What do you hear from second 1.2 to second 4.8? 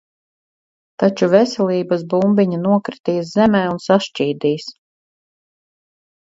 veselības bumbiņa nokritīs zemē un sašķīdīs.